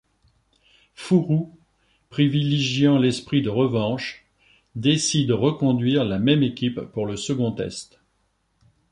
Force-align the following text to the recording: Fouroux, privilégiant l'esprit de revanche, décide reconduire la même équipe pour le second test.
Fouroux, 0.95 1.55
privilégiant 2.09 2.97
l'esprit 2.97 3.43
de 3.43 3.49
revanche, 3.51 4.25
décide 4.73 5.29
reconduire 5.31 6.05
la 6.05 6.17
même 6.17 6.41
équipe 6.41 6.81
pour 6.91 7.05
le 7.05 7.15
second 7.15 7.51
test. 7.51 7.99